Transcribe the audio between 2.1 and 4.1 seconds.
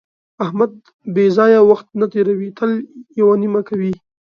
تېروي، تل یوه نیمه کوي.